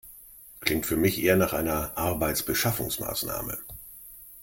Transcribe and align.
Klingt 0.61 0.87
für 0.87 0.95
mich 0.97 1.21
eher 1.23 1.35
nach 1.35 1.53
einer 1.53 1.95
Arbeitsbeschaffungsmaßnahme. 1.95 3.59